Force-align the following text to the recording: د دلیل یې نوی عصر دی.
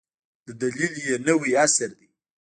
د 0.45 0.47
دلیل 0.61 0.93
یې 1.07 1.15
نوی 1.27 1.51
عصر 1.63 1.89
دی. 1.97 2.07